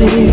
Porco 0.00 0.30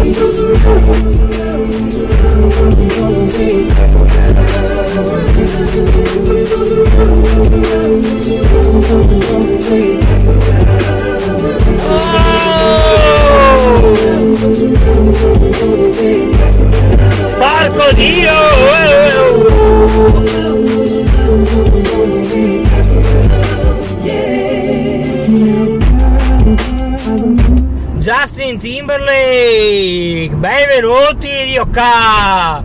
Justin 28.48 28.60
Timberlake! 28.60 30.30
Benvenuti 30.38 31.28
Dio 31.48 31.68
ca! 31.70 32.64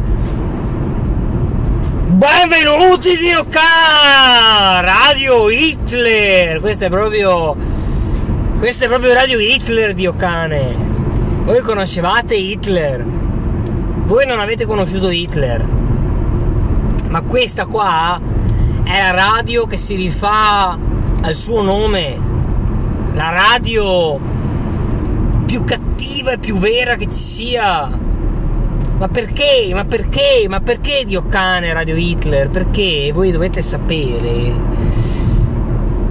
Benvenuti 2.06 3.16
Dio 3.16 3.44
ca! 3.48 4.80
Radio 4.80 5.50
Hitler! 5.50 6.60
Questo 6.60 6.84
è 6.84 6.88
proprio. 6.88 7.56
Questo 8.60 8.84
è 8.84 8.86
proprio 8.86 9.12
Radio 9.12 9.40
Hitler, 9.40 9.92
Dio 9.92 10.12
cane! 10.12 10.72
Voi 11.42 11.60
conoscevate 11.62 12.36
Hitler? 12.36 13.04
Voi 13.04 14.24
non 14.24 14.38
avete 14.38 14.66
conosciuto 14.66 15.10
Hitler? 15.10 15.66
Ma 17.08 17.22
questa 17.22 17.66
qua 17.66 18.20
è 18.84 19.00
la 19.00 19.10
radio 19.10 19.66
che 19.66 19.78
si 19.78 19.96
rifà 19.96 20.78
al 21.22 21.34
suo 21.34 21.60
nome. 21.60 22.30
La 23.14 23.30
radio 23.30 24.31
più 25.52 25.64
cattiva 25.64 26.32
e 26.32 26.38
più 26.38 26.56
vera 26.56 26.96
che 26.96 27.04
ci 27.10 27.20
sia. 27.20 27.86
Ma 28.96 29.08
perché? 29.08 29.68
Ma 29.74 29.84
perché? 29.84 30.46
Ma 30.48 30.60
perché 30.60 31.04
Dio 31.04 31.26
cane 31.26 31.74
Radio 31.74 31.94
Hitler? 31.94 32.48
Perché? 32.48 33.10
Voi 33.12 33.30
dovete 33.30 33.60
sapere. 33.60 34.54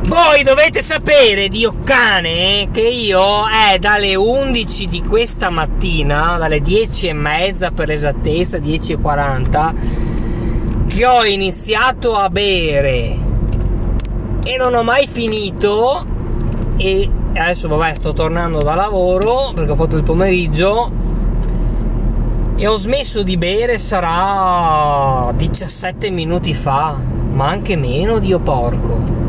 Voi 0.04 0.44
dovete 0.44 0.84
sapere, 0.84 1.48
Dio 1.48 1.74
cane, 1.84 2.70
che 2.72 2.82
io 2.82 3.48
è 3.48 3.80
dalle 3.80 4.14
11 4.14 4.86
di 4.86 5.02
questa 5.02 5.50
mattina, 5.50 6.38
dalle 6.38 6.62
10 6.62 7.08
e 7.08 7.14
mezza 7.14 7.72
per 7.72 7.90
esattezza, 7.90 8.60
10 8.60 8.92
e 8.92 8.98
40, 9.00 9.74
che 10.86 11.06
ho 11.08 11.26
iniziato 11.26 12.16
a 12.16 12.30
bere 12.30 13.18
e 14.44 14.58
non 14.58 14.76
ho 14.76 14.84
mai 14.84 15.08
finito 15.08 16.06
e 16.78 17.10
adesso 17.40 17.68
vabbè 17.68 17.94
sto 17.96 18.14
tornando 18.14 18.60
da 18.60 18.76
lavoro 18.76 19.52
perché 19.54 19.72
ho 19.72 19.76
fatto 19.76 19.96
il 19.96 20.04
pomeriggio 20.04 20.92
e 22.56 22.68
ho 22.68 22.78
smesso 22.78 23.24
di 23.24 23.38
bere 23.38 23.78
sarà 23.78 25.32
17 25.36 26.10
minuti 26.12 26.54
fa 26.54 26.98
ma 27.32 27.48
anche 27.48 27.76
meno 27.76 28.20
dio 28.20 28.40
porco 28.40 29.20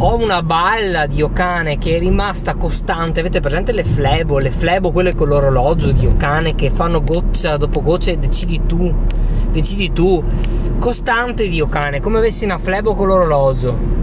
ho 0.00 0.14
una 0.14 0.44
balla 0.44 1.06
di 1.06 1.22
Okane 1.22 1.76
che 1.76 1.96
è 1.96 1.98
rimasta 1.98 2.54
costante. 2.54 3.18
Avete 3.18 3.40
presente 3.40 3.72
le 3.72 3.82
flebo? 3.82 4.38
Le 4.38 4.52
flebo, 4.52 4.92
quelle 4.92 5.12
con 5.16 5.26
l'orologio 5.26 5.90
di 5.90 6.06
Okane 6.06 6.54
che 6.54 6.70
fanno 6.70 7.02
goccia 7.02 7.56
dopo 7.56 7.82
goccia 7.82 8.12
e 8.12 8.16
decidi 8.16 8.60
tu. 8.64 8.94
Decidi 9.50 9.92
tu. 9.92 10.22
Costante 10.78 11.48
di 11.48 11.60
Okane, 11.60 12.00
come 12.00 12.18
avessi 12.18 12.44
una 12.44 12.58
flebo 12.58 12.94
con 12.94 13.08
l'orologio. 13.08 13.97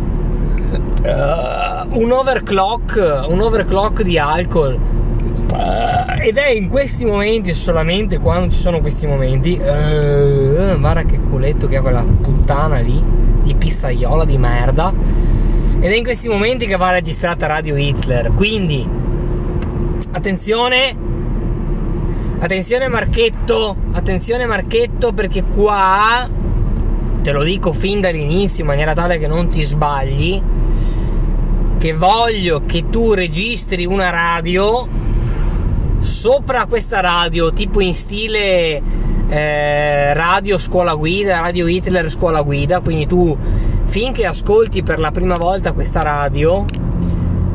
Uh, 1.05 1.99
un 1.99 2.11
overclock, 2.11 3.25
un 3.27 3.41
overclock 3.41 4.01
di 4.01 4.17
alcol. 4.17 4.73
Uh, 4.73 6.21
ed 6.21 6.37
è 6.37 6.49
in 6.49 6.69
questi 6.69 7.05
momenti, 7.05 7.53
solamente 7.53 8.19
quando 8.19 8.49
ci 8.49 8.59
sono 8.59 8.81
questi 8.81 9.07
momenti. 9.07 9.53
Uh, 9.53 10.77
guarda 10.79 11.03
che 11.03 11.19
culetto 11.19 11.67
che 11.67 11.77
ha 11.77 11.81
quella 11.81 12.03
puttana 12.03 12.79
lì 12.79 13.01
di 13.43 13.53
pizzaiola 13.53 14.25
di 14.25 14.37
merda 14.37 14.91
ed 15.79 15.91
è 15.91 15.95
in 15.95 16.03
questi 16.03 16.27
momenti 16.27 16.65
che 16.65 16.77
va 16.77 16.89
registrata 16.89 17.45
Radio 17.45 17.75
Hitler. 17.75 18.31
Quindi, 18.33 18.87
attenzione, 20.11 20.95
attenzione 22.39 22.87
Marchetto, 22.87 23.75
attenzione 23.91 24.47
Marchetto 24.47 25.13
perché 25.13 25.43
qua, 25.43 26.27
te 27.25 27.31
lo 27.31 27.41
dico 27.41 27.73
fin 27.73 28.01
dall'inizio 28.01 28.61
in 28.61 28.67
maniera 28.67 28.93
tale 28.93 29.17
che 29.17 29.25
non 29.25 29.49
ti 29.49 29.63
sbagli, 29.63 30.39
che 31.79 31.93
voglio 31.95 32.61
che 32.67 32.87
tu 32.91 33.13
registri 33.13 33.83
una 33.83 34.11
radio 34.11 34.87
sopra 36.01 36.67
questa 36.67 36.99
radio, 36.99 37.51
tipo 37.51 37.81
in 37.81 37.95
stile 37.95 38.79
eh, 39.27 40.13
radio 40.13 40.59
scuola 40.59 40.93
guida, 40.93 41.39
radio 41.39 41.65
Hitler 41.65 42.11
scuola 42.11 42.43
guida, 42.43 42.81
quindi 42.81 43.07
tu 43.07 43.35
finché 43.85 44.27
ascolti 44.27 44.83
per 44.83 44.99
la 44.99 45.09
prima 45.09 45.35
volta 45.35 45.73
questa 45.73 46.03
radio, 46.03 46.63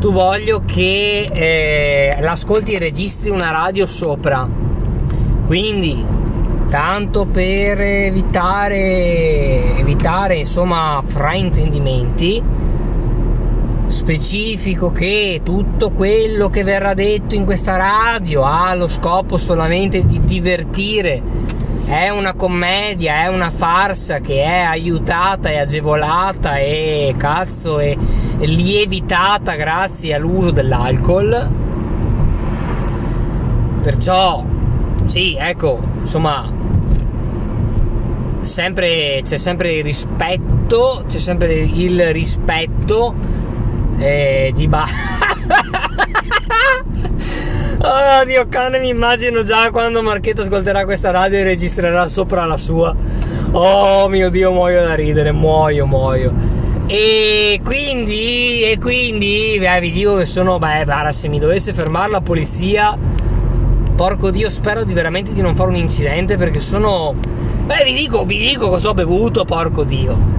tu 0.00 0.10
voglio 0.10 0.62
che 0.66 1.28
eh, 1.32 2.16
l'ascolti 2.20 2.72
e 2.72 2.80
registri 2.80 3.30
una 3.30 3.52
radio 3.52 3.86
sopra. 3.86 4.48
Quindi, 5.46 6.04
tanto 6.70 7.26
per 7.26 7.80
evitare, 7.80 9.76
evitare 9.76 10.36
insomma 10.36 11.02
fraintendimenti, 11.04 12.40
specifico 13.88 14.92
che 14.92 15.40
tutto 15.42 15.90
quello 15.90 16.48
che 16.48 16.62
verrà 16.62 16.94
detto 16.94 17.34
in 17.34 17.44
questa 17.44 17.76
radio 17.76 18.44
ha 18.44 18.72
lo 18.76 18.86
scopo 18.86 19.36
solamente 19.36 20.06
di 20.06 20.20
divertire 20.20 21.20
è 21.86 22.08
una 22.08 22.34
commedia, 22.34 23.24
è 23.24 23.26
una 23.26 23.50
farsa 23.50 24.20
che 24.20 24.44
è 24.44 24.60
aiutata 24.60 25.48
e 25.48 25.58
agevolata 25.58 26.56
e 26.58 27.14
cazzo 27.16 27.80
e 27.80 27.98
lievitata 28.38 29.56
grazie 29.56 30.14
all'uso 30.14 30.52
dell'alcol. 30.52 31.50
Perciò, 33.82 34.44
sì, 35.06 35.36
ecco, 35.36 35.80
insomma, 36.02 36.59
sempre, 38.50 39.22
c'è 39.24 39.38
sempre 39.38 39.74
il 39.74 39.84
rispetto, 39.84 41.04
c'è 41.08 41.18
sempre 41.18 41.54
il 41.54 42.12
rispetto 42.12 43.14
eh, 43.98 44.52
di 44.54 44.68
ba- 44.68 44.86
Oh 47.82 48.46
cane, 48.48 48.78
mi 48.78 48.88
immagino 48.88 49.42
già 49.42 49.70
quando 49.70 50.02
Marchetto 50.02 50.42
ascolterà 50.42 50.84
questa 50.84 51.10
radio 51.10 51.38
e 51.38 51.44
registrerà 51.44 52.08
sopra 52.08 52.44
la 52.44 52.58
sua. 52.58 52.94
Oh 53.52 54.06
mio 54.08 54.28
Dio, 54.28 54.52
muoio 54.52 54.82
da 54.82 54.94
ridere, 54.94 55.32
muoio, 55.32 55.86
muoio. 55.86 56.32
E 56.86 57.60
quindi, 57.64 58.62
e 58.62 58.78
quindi, 58.78 59.56
beh, 59.58 59.80
vi 59.80 59.92
dico 59.92 60.16
che 60.16 60.26
sono, 60.26 60.58
beh, 60.58 60.84
guarda, 60.84 61.12
se 61.12 61.28
mi 61.28 61.38
dovesse 61.38 61.72
fermare 61.72 62.10
la 62.10 62.20
polizia, 62.20 62.98
porco 63.94 64.30
Dio, 64.30 64.50
spero 64.50 64.84
di 64.84 64.92
veramente 64.92 65.32
di 65.32 65.40
non 65.40 65.54
fare 65.54 65.70
un 65.70 65.76
incidente 65.76 66.36
perché 66.36 66.60
sono, 66.60 67.14
beh, 67.70 67.84
vi 67.84 67.92
dico, 67.92 68.24
vi 68.24 68.38
dico 68.38 68.68
cosa 68.68 68.88
ho 68.88 68.94
bevuto, 68.94 69.44
porco 69.44 69.84
Dio 69.84 70.38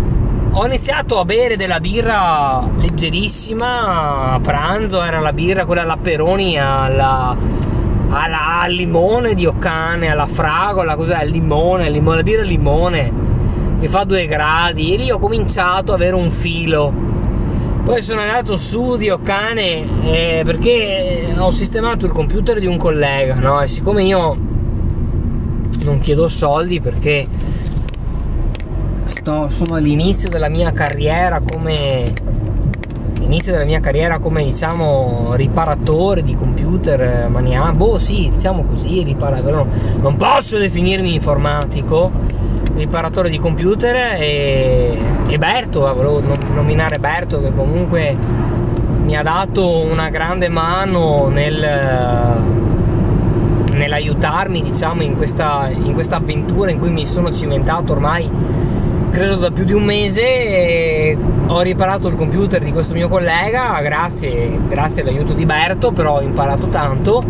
ho 0.53 0.65
iniziato 0.65 1.17
a 1.17 1.23
bere 1.23 1.55
della 1.55 1.79
birra 1.79 2.69
leggerissima 2.75 4.33
a 4.33 4.39
pranzo, 4.41 5.01
era 5.01 5.21
la 5.21 5.31
birra 5.31 5.65
quella 5.65 5.83
alla 5.83 5.95
Peroni 5.95 6.59
alla, 6.59 7.37
alla, 8.09 8.59
al 8.59 8.73
limone 8.73 9.33
di 9.33 9.45
Occane, 9.45 10.09
alla 10.09 10.27
fragola, 10.27 10.97
cos'è? 10.97 11.23
Il 11.23 11.31
limone, 11.31 11.89
limone, 11.89 12.17
la 12.17 12.23
birra 12.23 12.41
al 12.41 12.47
limone 12.47 13.13
che 13.79 13.87
fa 13.87 14.03
due 14.03 14.25
gradi 14.25 14.93
e 14.93 14.97
lì 14.97 15.09
ho 15.09 15.19
cominciato 15.19 15.93
ad 15.93 16.01
avere 16.01 16.15
un 16.15 16.31
filo. 16.31 16.93
Poi 17.85 18.01
sono 18.01 18.19
andato 18.19 18.57
su 18.57 18.97
di 18.97 19.09
Occane 19.09 20.03
eh, 20.03 20.41
perché 20.43 21.33
ho 21.37 21.49
sistemato 21.49 22.05
il 22.05 22.11
computer 22.11 22.59
di 22.59 22.65
un 22.65 22.75
collega, 22.75 23.35
no? 23.35 23.61
E 23.61 23.69
siccome 23.69 24.03
io 24.03 24.50
non 25.83 25.99
chiedo 25.99 26.27
soldi 26.27 26.79
perché 26.79 27.25
sto, 29.05 29.49
sono 29.49 29.75
all'inizio 29.75 30.29
della 30.29 30.49
mia 30.49 30.71
carriera 30.71 31.39
come 31.39 32.13
inizio 33.21 33.51
della 33.51 33.65
mia 33.65 33.79
carriera 33.79 34.19
come 34.19 34.43
diciamo 34.43 35.33
riparatore 35.35 36.21
di 36.21 36.35
computer 36.35 37.29
maniamo 37.29 37.73
boh 37.73 37.99
sì 37.99 38.29
diciamo 38.29 38.63
così 38.63 39.03
riparatore 39.03 39.65
non 40.01 40.17
posso 40.17 40.57
definirmi 40.57 41.13
informatico 41.13 42.11
riparatore 42.75 43.29
di 43.29 43.39
computer 43.39 44.15
e, 44.19 44.97
e 45.27 45.37
Berto 45.37 45.89
eh, 45.89 45.93
volevo 45.93 46.21
nominare 46.53 46.99
Berto 46.99 47.41
che 47.41 47.53
comunque 47.53 48.17
mi 49.03 49.15
ha 49.15 49.23
dato 49.23 49.79
una 49.79 50.09
grande 50.09 50.49
mano 50.49 51.27
nel 51.27 52.60
nell'aiutarmi 53.81 54.61
diciamo 54.61 55.01
in 55.01 55.17
questa, 55.17 55.69
in 55.71 55.93
questa 55.93 56.17
avventura 56.17 56.69
in 56.69 56.77
cui 56.77 56.91
mi 56.91 57.05
sono 57.05 57.31
cimentato 57.31 57.93
ormai 57.93 58.29
credo 59.09 59.35
da 59.35 59.49
più 59.51 59.63
di 59.63 59.73
un 59.73 59.83
mese 59.83 61.17
ho 61.47 61.61
riparato 61.61 62.07
il 62.07 62.15
computer 62.15 62.63
di 62.63 62.71
questo 62.71 62.93
mio 62.93 63.09
collega 63.09 63.81
grazie, 63.81 64.59
grazie 64.69 65.01
all'aiuto 65.01 65.33
di 65.33 65.45
Berto 65.45 65.91
però 65.91 66.17
ho 66.17 66.21
imparato 66.21 66.67
tanto. 66.67 67.23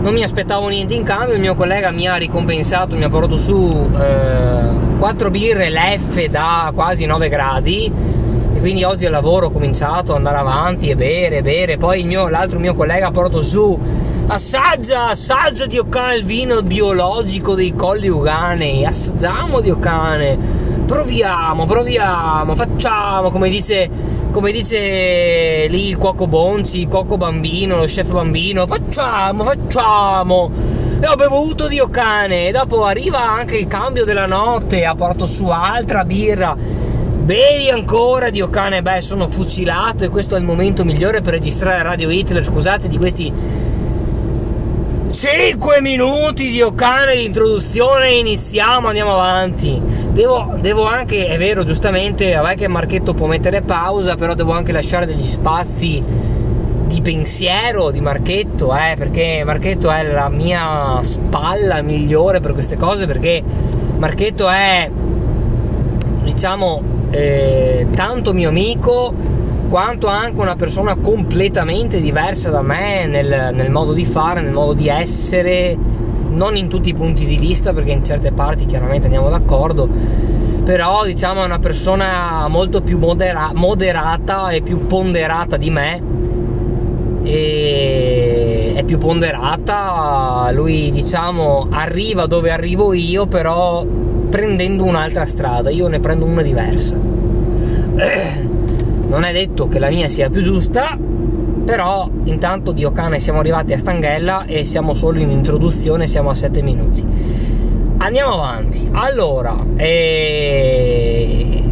Non 0.00 0.14
mi 0.14 0.22
aspettavo 0.22 0.68
niente 0.68 0.94
in 0.94 1.02
cambio, 1.02 1.34
il 1.34 1.40
mio 1.40 1.56
collega 1.56 1.90
mi 1.90 2.06
ha 2.06 2.14
ricompensato, 2.14 2.94
mi 2.94 3.02
ha 3.02 3.08
portato 3.08 3.36
su 3.36 3.90
eh, 3.98 4.98
4 4.98 5.30
birre 5.30 5.70
l'F 5.70 6.26
da 6.26 6.70
quasi 6.72 7.06
9 7.06 7.28
gradi 7.28 7.92
e 8.54 8.58
quindi 8.60 8.84
oggi 8.84 9.06
al 9.06 9.10
lavoro 9.10 9.46
ho 9.46 9.50
cominciato 9.50 10.12
ad 10.12 10.18
andare 10.18 10.36
avanti 10.36 10.88
e 10.88 10.94
bere, 10.94 11.42
bere, 11.42 11.76
poi 11.76 12.04
mio, 12.04 12.28
l'altro 12.28 12.60
mio 12.60 12.76
collega 12.76 13.08
ha 13.08 13.10
portato 13.10 13.42
su 13.42 13.76
assaggia, 14.26 15.08
assaggia 15.10 15.66
Dio 15.66 15.88
cane 15.88 16.16
il 16.16 16.24
vino 16.24 16.62
biologico 16.62 17.54
dei 17.54 17.74
colli 17.74 18.08
uganei, 18.08 18.84
assaggiamo 18.84 19.60
Dio 19.60 19.78
cane, 19.78 20.36
proviamo, 20.84 21.64
proviamo, 21.64 22.54
facciamo 22.54 23.30
come 23.30 23.48
dice, 23.48 23.88
come 24.32 24.50
dice 24.50 25.66
lì 25.68 25.88
il 25.88 25.96
cuoco 25.96 26.26
Bonzi, 26.26 26.80
il 26.80 26.88
cuoco 26.88 27.16
bambino, 27.16 27.76
lo 27.76 27.84
chef 27.84 28.10
bambino, 28.10 28.66
facciamo, 28.66 29.44
facciamo. 29.44 30.50
E 30.98 31.06
ho 31.06 31.14
bevuto 31.14 31.68
Dio 31.68 31.88
cane, 31.88 32.48
e 32.48 32.52
dopo 32.52 32.84
arriva 32.84 33.30
anche 33.30 33.56
il 33.56 33.66
cambio 33.68 34.04
della 34.04 34.26
notte, 34.26 34.84
ha 34.84 34.94
portato 34.94 35.26
su 35.26 35.46
altra 35.46 36.04
birra. 36.04 36.56
Bevi 36.56 37.70
ancora, 37.70 38.30
Dio 38.30 38.48
cane, 38.48 38.82
beh, 38.82 39.02
sono 39.02 39.28
fucilato 39.28 40.04
e 40.04 40.08
questo 40.08 40.36
è 40.36 40.38
il 40.38 40.44
momento 40.44 40.84
migliore 40.84 41.20
per 41.20 41.34
registrare 41.34 41.82
Radio 41.82 42.08
Hitler. 42.08 42.44
Scusate 42.44 42.88
di 42.88 42.96
questi 42.96 43.32
5 45.16 45.80
minuti 45.80 46.50
di 46.50 46.60
Ocane 46.60 47.16
di 47.16 47.24
introduzione 47.24 48.10
iniziamo, 48.12 48.88
andiamo 48.88 49.12
avanti. 49.12 49.80
Devo, 50.10 50.56
devo, 50.60 50.84
anche, 50.84 51.28
è 51.28 51.38
vero, 51.38 51.64
giustamente, 51.64 52.34
vabbè 52.34 52.54
che 52.54 52.68
Marchetto 52.68 53.14
può 53.14 53.26
mettere 53.26 53.62
pausa, 53.62 54.14
però 54.14 54.34
devo 54.34 54.52
anche 54.52 54.72
lasciare 54.72 55.06
degli 55.06 55.26
spazi 55.26 56.02
di 56.04 57.00
pensiero 57.00 57.90
di 57.90 58.02
Marchetto, 58.02 58.76
eh, 58.76 58.94
perché 58.94 59.40
Marchetto 59.42 59.90
è 59.90 60.02
la 60.02 60.28
mia 60.28 61.02
spalla 61.02 61.80
migliore 61.80 62.40
per 62.40 62.52
queste 62.52 62.76
cose, 62.76 63.06
perché 63.06 63.42
Marchetto 63.96 64.50
è, 64.50 64.90
diciamo, 66.24 66.82
eh, 67.08 67.86
tanto 67.90 68.34
mio 68.34 68.50
amico 68.50 69.14
quanto 69.68 70.06
anche 70.06 70.40
una 70.40 70.56
persona 70.56 70.96
completamente 70.96 72.00
diversa 72.00 72.50
da 72.50 72.62
me 72.62 73.06
nel, 73.06 73.50
nel, 73.52 73.70
modo 73.70 73.92
di 73.92 74.04
fare, 74.04 74.40
nel 74.40 74.52
modo 74.52 74.72
di 74.74 74.88
essere, 74.88 75.76
non 76.30 76.56
in 76.56 76.68
tutti 76.68 76.88
i 76.90 76.94
punti 76.94 77.24
di 77.24 77.36
vista, 77.36 77.72
perché 77.72 77.90
in 77.90 78.04
certe 78.04 78.32
parti 78.32 78.66
chiaramente 78.66 79.06
andiamo 79.06 79.28
d'accordo, 79.28 79.88
però 80.64 81.04
diciamo 81.04 81.42
è 81.42 81.44
una 81.44 81.58
persona 81.58 82.48
molto 82.48 82.80
più 82.80 82.98
modera- 82.98 83.52
moderata 83.54 84.50
e 84.50 84.62
più 84.62 84.86
ponderata 84.86 85.56
di 85.56 85.70
me. 85.70 86.14
E 87.22 88.72
è 88.76 88.84
più 88.84 88.98
ponderata, 88.98 90.50
lui 90.52 90.90
diciamo 90.92 91.66
arriva 91.70 92.26
dove 92.26 92.50
arrivo 92.50 92.92
io, 92.92 93.26
però 93.26 93.84
prendendo 94.28 94.84
un'altra 94.84 95.26
strada, 95.26 95.70
io 95.70 95.88
ne 95.88 95.98
prendo 95.98 96.24
una 96.24 96.42
diversa 96.42 96.94
non 99.06 99.24
è 99.24 99.32
detto 99.32 99.68
che 99.68 99.78
la 99.78 99.88
mia 99.88 100.08
sia 100.08 100.30
più 100.30 100.42
giusta 100.42 100.98
però 101.66 102.08
intanto 102.24 102.70
Dio 102.70 102.92
cane 102.92 103.18
siamo 103.18 103.40
arrivati 103.40 103.72
a 103.72 103.78
Stanghella 103.78 104.44
e 104.46 104.64
siamo 104.66 104.94
solo 104.94 105.18
in 105.18 105.32
introduzione 105.32 106.06
siamo 106.06 106.30
a 106.30 106.34
7 106.34 106.62
minuti. 106.62 107.04
Andiamo 107.98 108.34
avanti. 108.34 108.88
Allora 108.92 109.56
eh... 109.74 111.62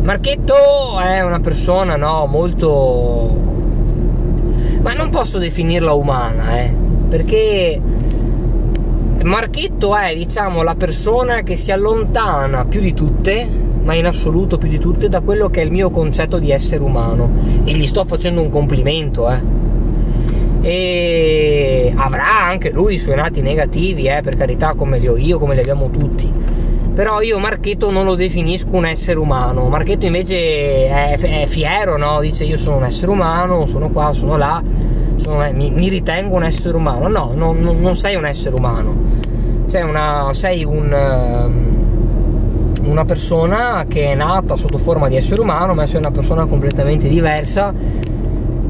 Marchetto 0.00 0.98
è 1.00 1.20
una 1.20 1.40
persona 1.40 1.96
no 1.96 2.24
molto 2.24 3.46
ma 4.80 4.94
non 4.94 5.10
posso 5.10 5.36
definirla 5.36 5.92
umana 5.92 6.60
eh 6.60 6.72
perché 7.10 7.78
Marchetto 9.22 9.94
è 9.94 10.14
diciamo 10.14 10.62
la 10.62 10.76
persona 10.76 11.42
che 11.42 11.56
si 11.56 11.72
allontana 11.72 12.64
più 12.64 12.80
di 12.80 12.94
tutte 12.94 13.66
ma 13.88 13.94
in 13.94 14.04
assoluto 14.04 14.58
più 14.58 14.68
di 14.68 14.78
tutte 14.78 15.08
da 15.08 15.22
quello 15.22 15.48
che 15.48 15.62
è 15.62 15.64
il 15.64 15.70
mio 15.70 15.88
concetto 15.88 16.38
di 16.38 16.50
essere 16.50 16.82
umano. 16.82 17.30
E 17.64 17.72
gli 17.72 17.86
sto 17.86 18.04
facendo 18.04 18.42
un 18.42 18.50
complimento 18.50 19.30
eh. 19.30 19.40
e 20.60 21.92
avrà 21.96 22.44
anche 22.44 22.70
lui 22.70 22.94
i 22.94 22.98
suoi 22.98 23.16
nati 23.16 23.40
negativi 23.40 24.06
eh, 24.06 24.20
per 24.20 24.36
carità 24.36 24.74
come 24.74 24.98
li 24.98 25.08
ho 25.08 25.16
io 25.16 25.38
come 25.38 25.54
li 25.54 25.60
abbiamo 25.60 25.88
tutti. 25.88 26.30
Però 26.94 27.22
io 27.22 27.38
Marchetto 27.38 27.90
non 27.90 28.04
lo 28.04 28.14
definisco 28.14 28.76
un 28.76 28.84
essere 28.84 29.18
umano. 29.18 29.68
Marchetto 29.68 30.04
invece 30.04 30.36
è, 30.88 31.18
è 31.18 31.46
fiero 31.46 31.96
no? 31.96 32.20
dice 32.20 32.44
io 32.44 32.58
sono 32.58 32.76
un 32.76 32.84
essere 32.84 33.10
umano 33.10 33.64
sono 33.64 33.88
qua 33.88 34.12
sono 34.12 34.36
là 34.36 34.62
sono, 35.16 35.50
mi, 35.54 35.70
mi, 35.70 35.88
ritengo 35.88 36.36
un 36.36 36.44
essere 36.44 36.76
umano. 36.76 37.08
No 37.08 37.32
non, 37.34 37.56
non 37.56 37.96
sei 37.96 38.16
un 38.16 38.26
essere 38.26 38.54
umano. 38.54 39.16
Sei, 39.64 39.82
una, 39.82 40.28
sei 40.32 40.64
un 40.64 40.92
um, 40.92 41.77
una 42.88 43.04
persona 43.04 43.84
che 43.88 44.12
è 44.12 44.14
nata 44.14 44.56
sotto 44.56 44.78
forma 44.78 45.08
di 45.08 45.16
essere 45.16 45.40
umano, 45.40 45.74
ma 45.74 45.86
sei 45.86 45.98
una 45.98 46.10
persona 46.10 46.46
completamente 46.46 47.08
diversa. 47.08 47.72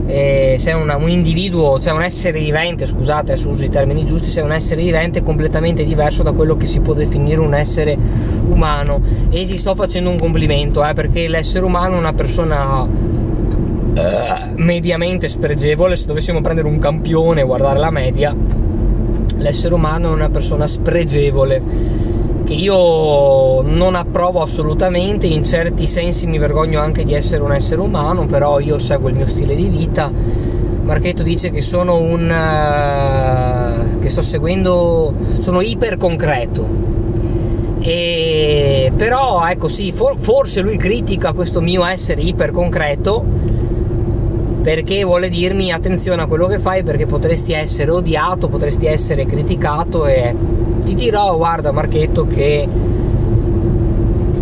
Sei 0.09 0.73
una, 0.73 0.97
un 0.97 1.11
individuo, 1.11 1.79
cioè 1.79 1.93
un 1.93 2.03
essere 2.03 2.41
vivente, 2.41 2.87
scusate 2.87 3.37
se 3.37 3.47
uso 3.47 3.65
i 3.65 3.69
termini 3.69 4.07
giusti, 4.07 4.31
sei 4.31 4.43
un 4.43 4.53
essere 4.53 4.81
vivente 4.81 5.23
completamente 5.23 5.85
diverso 5.85 6.23
da 6.23 6.33
quello 6.33 6.57
che 6.57 6.65
si 6.65 6.81
può 6.81 6.95
definire 6.95 7.41
un 7.41 7.53
essere 7.53 7.95
umano. 8.47 9.03
E 9.29 9.45
ti 9.45 9.59
sto 9.59 9.75
facendo 9.75 10.09
un 10.09 10.17
complimento, 10.17 10.83
eh, 10.83 10.95
perché 10.95 11.29
l'essere 11.29 11.67
umano 11.67 11.97
è 11.97 11.99
una 11.99 12.15
persona 12.15 12.87
eh, 12.87 14.55
mediamente 14.55 15.29
spregevole. 15.29 15.95
Se 15.95 16.07
dovessimo 16.07 16.41
prendere 16.41 16.69
un 16.69 16.79
campione 16.79 17.43
e 17.43 17.45
guardare 17.45 17.79
la 17.79 17.91
media, 17.91 18.35
l'essere 19.37 19.75
umano 19.75 20.09
è 20.09 20.13
una 20.15 20.31
persona 20.31 20.67
spregevole 20.67 21.63
che 22.49 22.55
io 22.55 23.61
non 23.61 23.95
approvo 23.95 24.41
assolutamente, 24.41 25.27
in 25.27 25.45
certi 25.45 25.87
sensi 25.87 26.27
mi 26.27 26.39
vergogno 26.39 26.81
anche 26.81 27.05
di 27.05 27.13
essere 27.13 27.43
un 27.43 27.53
essere 27.53 27.83
umano, 27.83 28.25
però 28.25 28.59
io 28.59 28.79
seguo 28.79 29.11
il 29.11 29.17
mio 29.17 29.27
stile 29.27 29.55
di 29.55 29.69
vita. 29.69 30.11
Marchetto 30.83 31.23
dice 31.23 31.51
che 31.51 31.61
sono 31.61 31.99
un 31.99 32.23
uh, 32.25 33.99
che 33.99 34.09
sto 34.09 34.23
seguendo 34.23 35.13
sono 35.41 35.61
iper 35.61 35.99
concreto. 35.99 36.67
E 37.81 38.93
però 38.97 39.47
ecco 39.47 39.69
sì, 39.69 39.93
for, 39.93 40.15
forse 40.19 40.63
lui 40.63 40.79
critica 40.79 41.35
questo 41.35 41.61
mio 41.61 41.85
essere 41.85 42.23
iper 42.23 42.51
concreto 42.51 43.23
perché 44.63 45.05
vuole 45.05 45.29
dirmi 45.29 45.71
attenzione 45.71 46.23
a 46.23 46.27
quello 46.27 46.47
che 46.47 46.59
fai 46.59 46.83
perché 46.83 47.05
potresti 47.05 47.53
essere 47.53 47.91
odiato, 47.91 48.49
potresti 48.49 48.87
essere 48.87 49.27
criticato 49.27 50.07
e 50.07 50.35
ti 50.89 50.95
dirò, 50.95 51.37
guarda 51.37 51.71
Marchetto, 51.71 52.27
che 52.27 52.67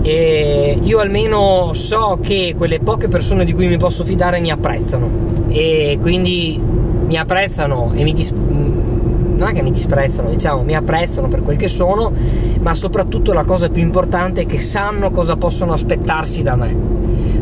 eh, 0.02 0.78
io 0.80 0.98
almeno 1.00 1.72
so 1.72 2.20
che 2.22 2.54
quelle 2.56 2.78
poche 2.78 3.08
persone 3.08 3.44
di 3.44 3.52
cui 3.52 3.66
mi 3.66 3.78
posso 3.78 4.04
fidare 4.04 4.38
mi 4.38 4.52
apprezzano 4.52 5.10
e 5.48 5.98
quindi 6.00 6.60
mi 6.62 7.16
apprezzano 7.16 7.90
e 7.94 8.04
mi 8.04 8.12
dis- 8.12 8.30
mm, 8.30 9.36
non 9.36 9.48
è 9.48 9.52
che 9.52 9.62
mi 9.62 9.72
disprezzano, 9.72 10.30
diciamo, 10.30 10.62
mi 10.62 10.76
apprezzano 10.76 11.26
per 11.26 11.42
quel 11.42 11.56
che 11.56 11.66
sono, 11.66 12.12
ma 12.60 12.74
soprattutto 12.76 13.32
la 13.32 13.44
cosa 13.44 13.68
più 13.68 13.82
importante 13.82 14.42
è 14.42 14.46
che 14.46 14.60
sanno 14.60 15.10
cosa 15.10 15.34
possono 15.34 15.72
aspettarsi 15.72 16.44
da 16.44 16.54
me. 16.54 16.76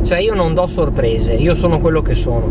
Cioè 0.02 0.18
io 0.18 0.32
non 0.32 0.54
do 0.54 0.66
sorprese, 0.66 1.34
io 1.34 1.54
sono 1.54 1.78
quello 1.78 2.00
che 2.00 2.14
sono. 2.14 2.50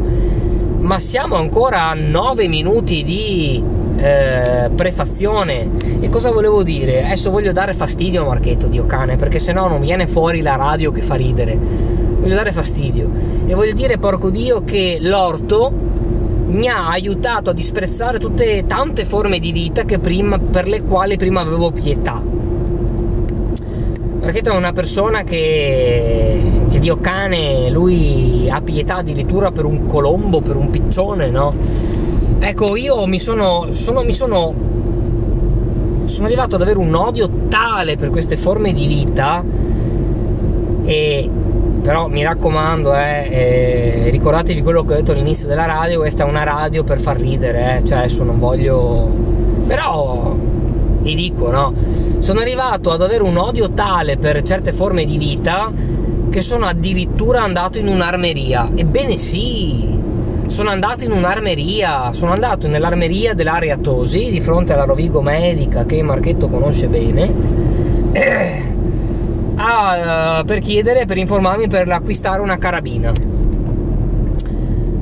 Ma 0.81 0.99
siamo 0.99 1.35
ancora 1.35 1.89
a 1.89 1.95
9 1.95 2.47
minuti 2.47 3.03
di 3.03 3.81
eh, 4.03 4.69
prefazione. 4.75 5.69
E 6.01 6.09
cosa 6.09 6.29
volevo 6.29 6.61
dire? 6.61 7.05
Adesso 7.05 7.31
voglio 7.31 7.53
dare 7.53 7.73
fastidio 7.73 8.23
a 8.23 8.25
Marchetto, 8.25 8.67
Dio 8.67 8.85
cane, 8.85 9.15
perché 9.15 9.39
sennò 9.39 9.69
non 9.69 9.79
viene 9.79 10.07
fuori 10.07 10.41
la 10.41 10.55
radio 10.55 10.91
che 10.91 11.01
fa 11.01 11.15
ridere. 11.15 11.57
Voglio 11.57 12.35
dare 12.35 12.51
fastidio. 12.51 13.09
E 13.45 13.53
voglio 13.53 13.73
dire, 13.73 13.97
porco 13.97 14.29
Dio, 14.29 14.63
che 14.65 14.97
l'orto 14.99 15.71
mi 16.47 16.67
ha 16.67 16.89
aiutato 16.89 17.49
a 17.49 17.53
disprezzare 17.53 18.19
tutte 18.19 18.65
tante 18.67 19.05
forme 19.05 19.39
di 19.39 19.53
vita 19.53 19.85
prima, 19.85 20.37
per 20.37 20.67
le 20.67 20.83
quali 20.83 21.15
prima 21.15 21.39
avevo 21.39 21.71
pietà. 21.71 22.21
Marchetto 24.19 24.51
è 24.51 24.55
una 24.55 24.73
persona 24.73 25.23
che, 25.23 26.41
che 26.69 26.79
Dio 26.79 26.97
cane, 26.99 27.69
lui 27.69 28.49
ha 28.49 28.61
pietà 28.61 28.97
addirittura 28.97 29.51
per 29.51 29.63
un 29.63 29.85
colombo, 29.85 30.41
per 30.41 30.57
un 30.57 30.69
piccione, 30.69 31.29
no? 31.29 32.01
Ecco, 32.45 32.75
io 32.75 33.05
mi 33.05 33.21
sono, 33.21 33.67
sono, 33.71 34.03
mi 34.03 34.13
sono, 34.13 34.53
sono 36.03 36.25
arrivato 36.25 36.55
ad 36.55 36.61
avere 36.61 36.77
un 36.77 36.93
odio 36.93 37.29
tale 37.47 37.95
per 37.95 38.09
queste 38.09 38.35
forme 38.35 38.73
di 38.73 38.85
vita 38.85 39.41
e 40.83 41.29
però 41.81 42.09
mi 42.09 42.21
raccomando, 42.21 42.93
eh, 42.95 43.27
eh, 43.29 44.09
ricordatevi 44.09 44.61
quello 44.61 44.83
che 44.83 44.93
ho 44.93 44.95
detto 44.97 45.13
all'inizio 45.13 45.47
della 45.47 45.65
radio, 45.65 45.99
questa 45.99 46.25
è 46.25 46.27
una 46.27 46.43
radio 46.43 46.83
per 46.83 46.99
far 46.99 47.17
ridere, 47.17 47.77
eh, 47.77 47.87
cioè 47.87 47.99
adesso 47.99 48.23
non 48.23 48.39
voglio... 48.39 49.07
però 49.65 50.35
vi 50.99 51.15
dico, 51.15 51.49
no? 51.49 51.73
Sono 52.19 52.41
arrivato 52.41 52.91
ad 52.91 53.01
avere 53.01 53.23
un 53.23 53.37
odio 53.37 53.71
tale 53.71 54.17
per 54.17 54.41
certe 54.43 54.73
forme 54.73 55.05
di 55.05 55.17
vita 55.17 55.71
che 56.29 56.41
sono 56.41 56.65
addirittura 56.65 57.41
andato 57.41 57.77
in 57.77 57.87
un'armeria. 57.87 58.69
Ebbene 58.75 59.17
sì, 59.17 60.02
sono 60.47 60.69
andato 60.69 61.03
in 61.03 61.11
un'armeria, 61.11 62.13
sono 62.13 62.31
andato 62.31 62.67
nell'armeria 62.67 63.33
dell'area 63.33 63.77
Tosi, 63.77 64.29
di 64.29 64.41
fronte 64.41 64.73
alla 64.73 64.83
Rovigo 64.83 65.21
Medica 65.21 65.85
che 65.85 66.01
Marchetto 66.01 66.47
conosce 66.47 66.87
bene, 66.87 67.33
eh, 68.11 68.61
a, 69.55 70.43
per 70.45 70.59
chiedere, 70.59 71.05
per 71.05 71.17
informarmi 71.17 71.67
per 71.67 71.89
acquistare 71.89 72.41
una 72.41 72.57
carabina. 72.57 73.11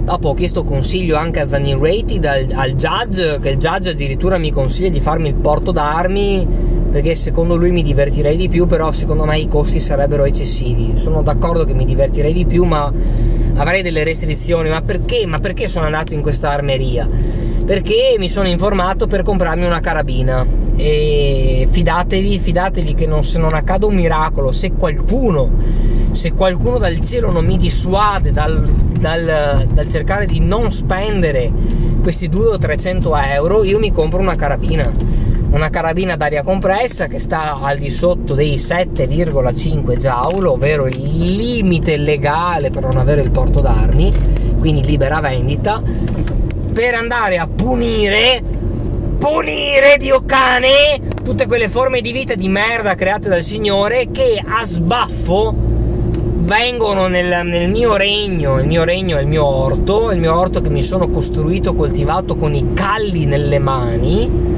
Dopo 0.03 0.29
ho 0.29 0.33
chiesto 0.33 0.63
consiglio 0.63 1.15
anche 1.15 1.39
a 1.39 1.45
Zanin 1.45 1.79
Rated, 1.79 2.25
al, 2.25 2.48
al 2.53 2.71
judge, 2.74 3.39
che 3.39 3.50
il 3.50 3.57
judge 3.57 3.91
addirittura 3.91 4.38
mi 4.38 4.51
consiglia 4.51 4.89
di 4.89 5.00
farmi 5.00 5.29
il 5.29 5.36
porto 5.36 5.71
d'armi 5.71 6.79
perché 6.91 7.15
secondo 7.15 7.55
lui 7.55 7.71
mi 7.71 7.81
divertirei 7.81 8.36
di 8.36 8.50
più, 8.50 8.67
però 8.67 8.91
secondo 8.91 9.24
me 9.24 9.39
i 9.39 9.48
costi 9.48 9.79
sarebbero 9.79 10.25
eccessivi. 10.25 10.91
Sono 10.95 11.21
d'accordo 11.21 11.63
che 11.63 11.74
mi 11.74 11.86
divertirei 11.86 12.33
di 12.33 12.45
più, 12.45 12.65
ma 12.65 12.91
avrei 13.62 13.82
delle 13.82 14.03
restrizioni. 14.03 14.70
Ma 14.70 14.82
perché? 14.82 15.25
Ma 15.25 15.39
perché 15.39 15.68
sono 15.68 15.86
andato 15.86 16.13
in 16.13 16.22
questa 16.22 16.50
armeria? 16.50 17.08
Perché 17.65 18.15
mi 18.18 18.30
sono 18.30 18.48
informato 18.48 19.08
per 19.08 19.22
comprarmi 19.24 19.65
una 19.65 19.80
carabina. 19.80 20.46
E 20.75 21.68
fidatevi, 21.70 22.39
fidatevi 22.39 22.94
che 22.94 23.06
non, 23.06 23.24
se 23.24 23.38
non 23.38 23.53
accada 23.53 23.86
un 23.86 23.96
miracolo, 23.96 24.51
se 24.51 24.72
qualcuno, 24.72 25.50
se 26.12 26.32
qualcuno 26.32 26.80
dal 26.80 27.00
cielo 27.01 27.32
non 27.32 27.46
mi 27.46 27.58
dissuade 27.58 28.32
dal, 28.32 28.60
dal, 28.60 29.68
dal 29.72 29.88
cercare 29.88 30.25
di 30.25 30.39
non 30.39 30.72
spendere 30.72 31.51
questi 32.01 32.30
200 32.30 32.56
o 32.56 32.58
300 32.58 33.15
euro, 33.15 33.63
io 33.63 33.77
mi 33.77 33.91
compro 33.91 34.20
una 34.20 34.36
carabina 34.36 34.89
una 35.51 35.70
carabina 35.70 36.15
d'aria 36.15 36.43
compressa 36.43 37.08
che 37.08 37.20
sta 37.20 37.60
al 37.62 37.77
di 37.77 37.89
sotto 37.89 38.34
dei 38.34 38.55
7,5 38.55 39.98
joule, 39.98 40.48
ovvero 40.48 40.88
il 40.88 41.36
limite 41.36 41.98
legale 41.98 42.70
per 42.70 42.84
non 42.84 42.98
avere 42.98 43.22
il 43.22 43.31
porto 43.31 43.60
d'armi, 43.60 44.12
quindi 44.60 44.84
libera 44.84 45.20
vendita, 45.20 45.81
per 46.74 46.96
andare 46.96 47.38
a 47.38 47.48
punire, 47.48 48.41
punire 49.17 49.98
Dio 50.00 50.24
cane, 50.25 51.00
tutte 51.22 51.46
quelle 51.48 51.67
forme 51.67 52.01
di 52.01 52.13
vita 52.13 52.34
di 52.34 52.48
merda 52.48 52.96
create 52.96 53.27
dal 53.27 53.43
Signore 53.43 54.10
che 54.12 54.41
a 54.43 54.63
sbaffo 54.63 55.53
vengono 56.43 57.08
nel, 57.08 57.46
nel, 57.46 57.70
mio 57.70 57.98
regno, 57.98 58.60
il 58.60 58.67
mio 58.67 58.84
regno 58.84 59.17
è 59.17 59.22
il 59.22 59.27
mio 59.27 59.46
orto, 59.46 60.12
il 60.12 60.20
mio 60.20 60.38
orto 60.38 60.62
che 60.62 60.70
mi 60.70 60.81
sono 60.81 61.10
costruito, 61.10 61.75
coltivato 61.75 62.36
con 62.36 62.53
i 62.53 62.74
calli 62.74 63.25
nelle 63.25 63.60
mani, 63.60 64.50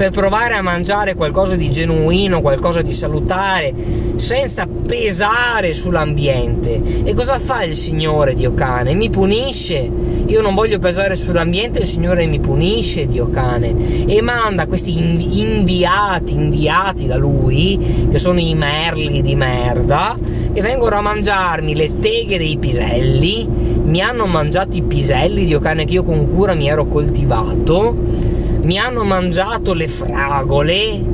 per 0.00 0.08
provare 0.12 0.54
a 0.54 0.62
mangiare 0.62 1.14
qualcosa 1.14 1.56
di 1.56 1.68
genuino, 1.68 2.40
qualcosa 2.40 2.80
di 2.80 2.94
salutare, 2.94 3.74
senza 4.16 4.66
pesare 4.66 5.74
sull'ambiente. 5.74 7.02
E 7.04 7.12
cosa 7.12 7.38
fa 7.38 7.64
il 7.64 7.74
Signore 7.76 8.32
Dio 8.32 8.54
cane? 8.54 8.94
Mi 8.94 9.10
punisce. 9.10 9.90
Io 10.24 10.40
non 10.40 10.54
voglio 10.54 10.78
pesare 10.78 11.16
sull'ambiente, 11.16 11.80
il 11.80 11.86
Signore 11.86 12.24
mi 12.24 12.40
punisce, 12.40 13.04
Dio 13.04 13.28
cane, 13.28 14.06
e 14.06 14.22
manda 14.22 14.66
questi 14.66 14.96
inviati, 15.38 16.32
inviati 16.32 17.06
da 17.06 17.16
Lui, 17.16 18.06
che 18.10 18.18
sono 18.18 18.40
i 18.40 18.54
merli 18.54 19.20
di 19.20 19.34
merda, 19.34 20.16
che 20.50 20.62
vengono 20.62 20.96
a 20.96 21.02
mangiarmi 21.02 21.74
le 21.74 21.98
teghe 21.98 22.38
dei 22.38 22.56
piselli. 22.56 23.46
Mi 23.82 24.00
hanno 24.00 24.24
mangiato 24.24 24.78
i 24.78 24.82
piselli, 24.82 25.44
Dio 25.44 25.58
cane, 25.58 25.84
che 25.84 25.92
io 25.92 26.04
con 26.04 26.26
cura 26.26 26.54
mi 26.54 26.70
ero 26.70 26.86
coltivato 26.86 28.29
mi 28.70 28.78
hanno 28.78 29.02
mangiato 29.02 29.74
le 29.74 29.88
fragole, 29.88 31.04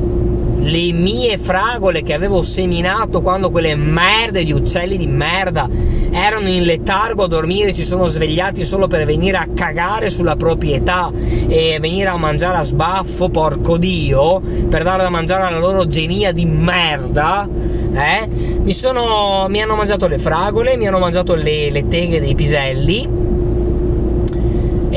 le 0.59 0.93
mie 0.93 1.39
fragole 1.39 2.03
che 2.03 2.13
avevo 2.13 2.43
seminato 2.43 3.23
quando 3.23 3.51
quelle 3.51 3.75
merde 3.75 4.45
di 4.45 4.53
uccelli 4.53 4.99
di 4.99 5.07
merda 5.07 5.67
erano 6.11 6.49
in 6.49 6.65
letargo 6.65 7.23
a 7.25 7.27
dormire, 7.27 7.73
si 7.73 7.83
sono 7.83 8.05
svegliati 8.05 8.63
solo 8.63 8.89
per 8.89 9.07
venire 9.07 9.39
a 9.39 9.49
cagare 9.55 10.11
sulla 10.11 10.37
proprietà 10.37 11.11
e 11.49 11.79
venire 11.81 12.11
a 12.11 12.19
mangiare 12.19 12.59
a 12.59 12.63
sbaffo, 12.63 13.31
porco 13.31 13.79
dio, 13.79 14.39
per 14.69 14.83
dare 14.83 15.05
da 15.05 15.09
mangiare 15.09 15.45
alla 15.45 15.59
loro 15.59 15.87
genia 15.87 16.33
di 16.33 16.45
merda. 16.45 17.49
Eh? 17.95 18.29
Mi, 18.61 18.75
sono, 18.75 19.47
mi 19.49 19.63
hanno 19.63 19.77
mangiato 19.77 20.07
le 20.09 20.19
fragole, 20.19 20.77
mi 20.77 20.87
hanno 20.89 20.99
mangiato 20.99 21.35
le, 21.35 21.71
le 21.71 21.89
teghe 21.89 22.21
dei 22.21 22.35
piselli 22.35 23.25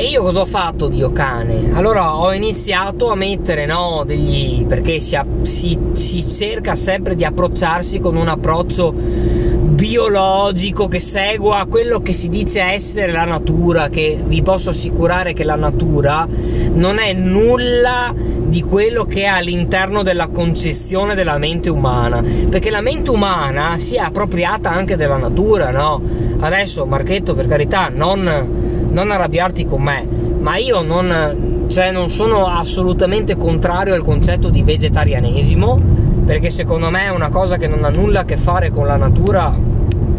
e 0.00 0.08
io 0.08 0.22
cosa 0.22 0.40
ho 0.40 0.46
fatto, 0.46 0.88
Dio 0.88 1.12
cane? 1.12 1.72
Allora 1.74 2.16
ho 2.16 2.32
iniziato 2.32 3.10
a 3.10 3.14
mettere, 3.14 3.66
no, 3.66 4.02
degli... 4.06 4.64
perché 4.64 4.98
si, 4.98 5.18
si, 5.42 5.78
si 5.92 6.26
cerca 6.26 6.74
sempre 6.74 7.14
di 7.14 7.22
approcciarsi 7.22 8.00
con 8.00 8.16
un 8.16 8.28
approccio 8.28 8.94
biologico 8.94 10.88
che 10.88 11.00
segua 11.00 11.66
quello 11.68 12.00
che 12.00 12.14
si 12.14 12.30
dice 12.30 12.62
essere 12.62 13.12
la 13.12 13.24
natura, 13.24 13.90
che 13.90 14.18
vi 14.24 14.40
posso 14.40 14.70
assicurare 14.70 15.34
che 15.34 15.44
la 15.44 15.56
natura 15.56 16.26
non 16.72 16.98
è 16.98 17.12
nulla 17.12 18.14
di 18.16 18.62
quello 18.62 19.04
che 19.04 19.24
è 19.24 19.26
all'interno 19.26 20.02
della 20.02 20.28
concezione 20.28 21.14
della 21.14 21.36
mente 21.36 21.68
umana, 21.68 22.22
perché 22.48 22.70
la 22.70 22.80
mente 22.80 23.10
umana 23.10 23.76
si 23.76 23.96
è 23.96 24.00
appropriata 24.00 24.70
anche 24.70 24.96
della 24.96 25.18
natura, 25.18 25.70
no? 25.70 26.00
Adesso, 26.40 26.86
Marchetto, 26.86 27.34
per 27.34 27.46
carità, 27.46 27.90
non 27.92 28.59
non 28.90 29.10
arrabbiarti 29.10 29.64
con 29.64 29.82
me, 29.82 30.06
ma 30.40 30.56
io 30.56 30.82
non, 30.82 31.66
cioè, 31.68 31.90
non 31.90 32.10
sono 32.10 32.46
assolutamente 32.46 33.36
contrario 33.36 33.94
al 33.94 34.02
concetto 34.02 34.50
di 34.50 34.62
vegetarianesimo, 34.62 35.80
perché 36.24 36.50
secondo 36.50 36.90
me 36.90 37.04
è 37.04 37.10
una 37.10 37.28
cosa 37.28 37.56
che 37.56 37.66
non 37.66 37.84
ha 37.84 37.90
nulla 37.90 38.20
a 38.20 38.24
che 38.24 38.36
fare 38.36 38.70
con 38.70 38.86
la 38.86 38.96
natura, 38.96 39.56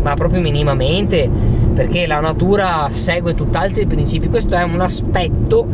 ma 0.03 0.13
proprio 0.13 0.41
minimamente, 0.41 1.29
perché 1.73 2.05
la 2.07 2.19
natura 2.19 2.89
segue 2.91 3.33
tutt'altri 3.33 3.85
principi. 3.85 4.27
Questo 4.27 4.55
è 4.55 4.63
un 4.63 4.81
aspetto 4.81 5.67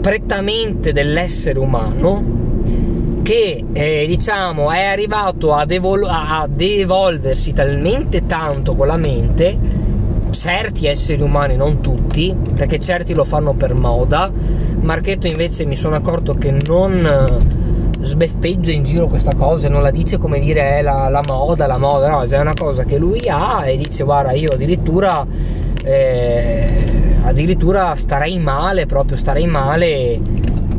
prettamente 0.00 0.92
dell'essere 0.92 1.58
umano 1.58 2.36
che 3.22 3.62
eh, 3.72 4.04
diciamo 4.06 4.70
è 4.70 4.84
arrivato 4.84 5.52
ad, 5.52 5.70
evol- 5.70 6.08
ad 6.08 6.58
evolversi 6.60 7.52
talmente 7.52 8.24
tanto 8.26 8.74
con 8.74 8.86
la 8.86 8.96
mente 8.96 9.58
certi 10.30 10.86
esseri 10.86 11.22
umani, 11.22 11.56
non 11.56 11.80
tutti, 11.80 12.34
perché 12.54 12.80
certi 12.80 13.14
lo 13.14 13.24
fanno 13.24 13.54
per 13.54 13.74
moda. 13.74 14.30
Marchetto 14.80 15.26
invece 15.26 15.64
mi 15.64 15.76
sono 15.76 15.96
accorto 15.96 16.34
che 16.34 16.50
non 16.50 17.04
eh, 17.04 18.04
sbeffeggia 18.04 18.70
in 18.70 18.84
giro 18.84 19.06
questa 19.06 19.34
cosa, 19.34 19.68
non 19.68 19.82
la 19.82 19.90
dice 19.90 20.18
come 20.18 20.38
dire 20.38 20.78
è 20.78 20.82
la, 20.82 21.08
la 21.08 21.22
moda, 21.26 21.66
la 21.66 21.78
moda, 21.78 22.08
no, 22.08 22.22
è 22.22 22.40
una 22.40 22.54
cosa 22.54 22.84
che 22.84 22.98
lui 22.98 23.28
ha 23.28 23.66
e 23.66 23.76
dice 23.76 24.04
guarda 24.04 24.32
io 24.32 24.52
addirittura, 24.52 25.26
eh, 25.82 26.68
addirittura 27.24 27.94
starei 27.96 28.38
male, 28.38 28.86
proprio 28.86 29.16
starei 29.16 29.46
male 29.46 30.20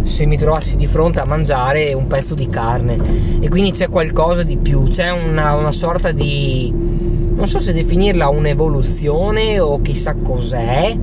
se 0.03 0.25
mi 0.25 0.37
trovassi 0.37 0.75
di 0.75 0.87
fronte 0.87 1.19
a 1.19 1.25
mangiare 1.25 1.93
un 1.93 2.07
pezzo 2.07 2.33
di 2.33 2.47
carne 2.49 2.97
e 3.39 3.49
quindi 3.49 3.71
c'è 3.71 3.89
qualcosa 3.89 4.43
di 4.43 4.57
più, 4.57 4.87
c'è 4.87 5.11
una, 5.11 5.53
una 5.53 5.71
sorta 5.71 6.11
di 6.11 7.08
non 7.39 7.47
so 7.47 7.61
se 7.61 7.71
definirla 7.71 8.27
un'evoluzione 8.27 9.61
o 9.61 9.81
chissà 9.81 10.13
cos'è, 10.13 10.93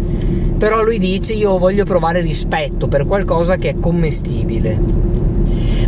però 0.58 0.82
lui 0.82 0.98
dice 0.98 1.32
io 1.32 1.56
voglio 1.56 1.84
provare 1.84 2.20
rispetto 2.20 2.88
per 2.88 3.06
qualcosa 3.06 3.56
che 3.56 3.70
è 3.70 3.78
commestibile. 3.78 5.25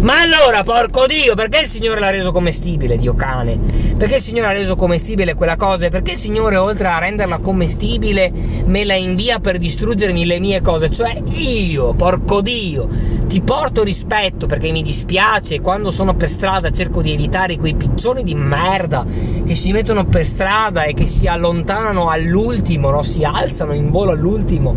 Ma 0.00 0.20
allora, 0.20 0.62
porco 0.62 1.06
Dio, 1.06 1.34
perché 1.34 1.62
il 1.62 1.66
Signore 1.66 1.98
l'ha 1.98 2.10
reso 2.10 2.30
commestibile, 2.30 2.96
Dio 2.96 3.14
cane? 3.14 3.58
Perché 3.96 4.16
il 4.16 4.20
Signore 4.20 4.48
ha 4.48 4.52
reso 4.52 4.76
commestibile 4.76 5.34
quella 5.34 5.56
cosa? 5.56 5.86
E 5.86 5.88
perché 5.88 6.12
il 6.12 6.18
Signore, 6.18 6.54
oltre 6.54 6.86
a 6.86 6.98
renderla 6.98 7.38
commestibile, 7.38 8.30
me 8.64 8.84
la 8.84 8.94
invia 8.94 9.40
per 9.40 9.58
distruggermi 9.58 10.24
le 10.24 10.38
mie 10.38 10.60
cose? 10.60 10.88
Cioè, 10.88 11.20
io, 11.30 11.94
porco 11.94 12.40
Dio, 12.40 12.88
ti 13.26 13.40
porto 13.40 13.82
rispetto 13.82 14.46
perché 14.46 14.70
mi 14.70 14.84
dispiace 14.84 15.60
quando 15.60 15.90
sono 15.90 16.14
per 16.14 16.28
strada 16.28 16.70
cerco 16.70 17.02
di 17.02 17.12
evitare 17.12 17.56
quei 17.56 17.74
piccioni 17.74 18.22
di 18.22 18.36
merda 18.36 19.04
che 19.44 19.56
si 19.56 19.72
mettono 19.72 20.06
per 20.06 20.24
strada 20.24 20.84
e 20.84 20.94
che 20.94 21.06
si 21.06 21.26
allontanano 21.26 22.08
all'ultimo, 22.08 22.90
no? 22.90 23.02
si 23.02 23.24
alzano 23.24 23.72
in 23.72 23.90
volo 23.90 24.12
all'ultimo 24.12 24.76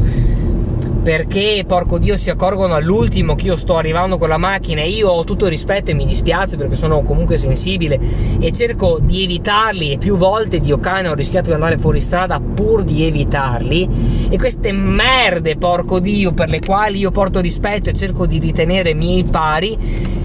perché 1.02 1.64
porco 1.66 1.98
dio 1.98 2.16
si 2.16 2.30
accorgono 2.30 2.76
all'ultimo 2.76 3.34
che 3.34 3.46
io 3.46 3.58
sto 3.58 3.78
arrivando 3.78 4.18
con 4.18 4.30
la 4.30 4.38
macchina 4.38 4.82
e 4.82 4.90
io 4.90 5.10
ho 5.10 5.24
tutto 5.24 5.46
il 5.46 5.52
rispetto 5.52 5.90
e 5.90 5.94
mi 5.96 6.06
dispiace 6.06 6.58
perché 6.58 6.76
sono 6.76 7.02
comunque 7.02 7.38
sensibile 7.38 8.00
e 8.40 8.52
cerco 8.54 9.00
di 9.02 9.24
evitarli 9.24 9.92
e 9.92 9.98
più 9.98 10.16
volte 10.16 10.60
Dio 10.60 10.80
cane 10.80 11.08
ho 11.08 11.16
rischiato 11.16 11.48
di 11.48 11.54
andare 11.54 11.78
fuori 11.78 12.02
strada 12.02 12.40
pur 12.40 12.84
di 12.84 13.06
evitarli. 13.06 14.28
E 14.30 14.38
queste 14.38 14.72
merde 14.72 15.58
porco 15.58 16.00
dio 16.00 16.34
per 16.34 16.50
le 16.50 16.60
quali 16.60 17.00
io 17.00 17.12
porto 17.12 17.40
rispetto 17.40 17.90
e 17.90 17.94
cerco 17.94 18.28
di 18.28 18.38
ritenere 18.38 18.94
miei 18.94 19.24
pari 19.24 19.78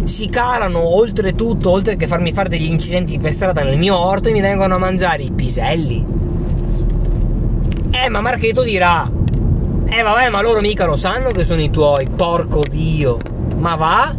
si 0.04 0.28
calano 0.28 0.80
oltretutto 0.80 1.70
oltre 1.70 1.96
che 1.96 2.06
farmi 2.06 2.32
fare 2.32 2.48
degli 2.48 2.70
incidenti 2.70 3.18
per 3.18 3.32
strada 3.32 3.62
nel 3.62 3.78
mio 3.78 3.96
orto 3.96 4.28
e 4.28 4.32
mi 4.32 4.40
vengono 4.40 4.74
a 4.74 4.78
mangiare 4.78 5.22
i 5.22 5.32
piselli. 5.32 6.04
Eh 7.90 8.08
ma 8.10 8.20
Marchetto 8.20 8.62
dirà 8.62 9.15
eh 9.88 10.02
vabbè, 10.02 10.30
ma 10.30 10.42
loro 10.42 10.60
mica 10.60 10.84
lo 10.84 10.96
sanno 10.96 11.30
che 11.30 11.44
sono 11.44 11.62
i 11.62 11.70
tuoi, 11.70 12.08
porco 12.08 12.62
dio. 12.68 13.18
Ma 13.56 13.74
va? 13.76 14.14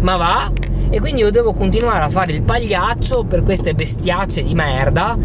Ma 0.00 0.16
va? 0.16 0.52
E 0.90 1.00
quindi 1.00 1.22
io 1.22 1.30
devo 1.30 1.54
continuare 1.54 2.04
a 2.04 2.10
fare 2.10 2.32
il 2.32 2.42
pagliaccio 2.42 3.24
per 3.24 3.42
queste 3.42 3.72
bestiacce 3.74 4.42
di 4.42 4.54
merda 4.54 5.16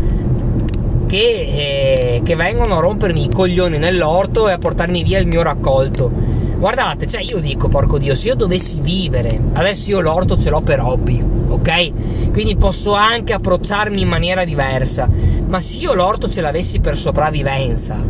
che, 1.08 1.18
eh, 1.18 2.22
che 2.24 2.36
vengono 2.36 2.77
a 2.77 2.80
rompermi 2.80 3.24
i 3.24 3.30
coglioni 3.30 3.77
nell'orto 3.77 4.48
e 4.48 4.51
a 4.51 4.58
portarmi 4.58 5.04
via 5.04 5.20
il 5.20 5.27
mio 5.27 5.42
raccolto. 5.42 6.12
Guardate, 6.58 7.08
cioè 7.08 7.22
io 7.22 7.39
dico, 7.39 7.68
porco 7.68 7.98
Dio, 7.98 8.16
se 8.16 8.30
io 8.30 8.36
dovessi 8.36 8.80
vivere, 8.80 9.39
adesso 9.54 9.89
io 9.92 10.00
l'orto 10.00 10.38
ce 10.38 10.50
l'ho 10.50 10.62
per 10.62 10.80
hobby, 10.80 11.24
ok? 11.50 12.32
Quindi 12.32 12.56
posso 12.56 12.94
anche 12.94 13.34
approcciarmi 13.34 14.01
in 14.01 14.08
maniera 14.08 14.44
diversa, 14.44 15.08
ma 15.48 15.60
se 15.60 15.77
io 15.77 15.94
l'orto 15.94 16.30
ce 16.30 16.42
l'avessi 16.42 16.80
per 16.80 16.98
sopravvivenza, 16.98 18.04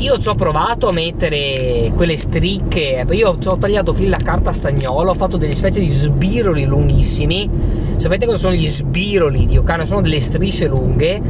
io 0.00 0.18
ci 0.18 0.28
ho 0.28 0.34
provato 0.34 0.88
a 0.88 0.92
mettere 0.92 1.92
quelle 1.94 2.16
stricche, 2.16 3.04
io 3.10 3.38
ci 3.38 3.48
ho 3.48 3.58
tagliato 3.58 3.92
fin 3.92 4.08
la 4.08 4.16
carta 4.16 4.50
stagnola, 4.52 5.10
ho 5.10 5.14
fatto 5.14 5.36
delle 5.36 5.54
specie 5.54 5.80
di 5.80 5.88
sbiroli 5.88 6.64
lunghissimi. 6.64 7.48
Sapete 7.96 8.24
cosa 8.24 8.38
sono 8.38 8.54
gli 8.54 8.66
sbiroli 8.66 9.44
di 9.44 9.58
Okana? 9.58 9.84
Sono 9.84 10.00
delle 10.00 10.20
strisce 10.20 10.68
lunghe 10.68 11.20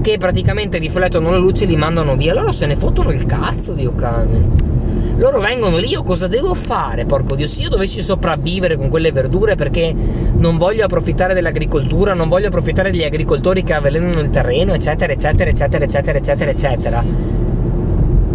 che 0.00 0.16
praticamente 0.16 0.78
riflettono 0.78 1.30
la 1.30 1.38
luce 1.38 1.64
e 1.64 1.66
li 1.66 1.74
mandano 1.74 2.14
via. 2.14 2.32
Loro 2.32 2.52
se 2.52 2.66
ne 2.66 2.76
fottono 2.76 3.10
il 3.10 3.26
cazzo 3.26 3.72
di 3.72 3.84
Okane 3.84 4.68
loro 5.16 5.38
vengono 5.38 5.76
lì, 5.76 5.88
io 5.88 6.02
cosa 6.02 6.28
devo 6.28 6.54
fare? 6.54 7.04
Porco 7.04 7.34
Dio, 7.34 7.46
se 7.46 7.60
io 7.60 7.68
dovessi 7.68 8.00
sopravvivere 8.00 8.78
con 8.78 8.88
quelle 8.88 9.12
verdure 9.12 9.54
perché 9.54 9.94
non 10.32 10.56
voglio 10.56 10.86
approfittare 10.86 11.34
dell'agricoltura, 11.34 12.14
non 12.14 12.28
voglio 12.30 12.46
approfittare 12.46 12.90
degli 12.90 13.04
agricoltori 13.04 13.62
che 13.62 13.74
avvelenano 13.74 14.18
il 14.20 14.30
terreno, 14.30 14.72
eccetera, 14.72 15.12
eccetera, 15.12 15.50
eccetera, 15.50 15.84
eccetera, 15.84 16.16
eccetera, 16.16 16.50
eccetera. 16.50 17.39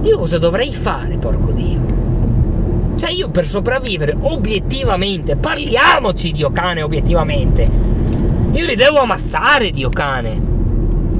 Io 0.06 0.20
cosa 0.20 0.38
dovrei 0.38 0.72
fare, 0.72 1.18
porco 1.18 1.52
Dio? 1.52 2.94
Cioè 2.96 3.10
io 3.10 3.30
per 3.32 3.48
sopravvivere 3.48 4.16
obiettivamente, 4.20 5.36
parliamoci 5.36 6.32
Dio 6.32 6.52
cane 6.52 6.84
obiettivamente, 6.84 7.68
io 8.52 8.66
li 8.68 8.76
devo 8.76 9.00
ammazzare 9.00 9.72
Dio 9.72 9.90
cane. 9.90 10.40